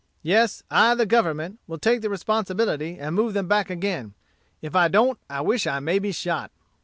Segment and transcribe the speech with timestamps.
[0.23, 4.15] Yes, I the Government, will take the responsibility, and move them back again.
[4.59, 6.49] If I don't I wish I may be shot."